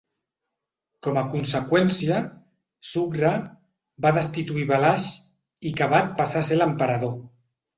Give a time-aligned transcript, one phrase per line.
[1.07, 2.21] Com a conseqüència,
[2.93, 3.35] Sukhra
[4.07, 5.07] va destituir Balash
[5.71, 7.17] i Kavadh passar a ser l'emperador.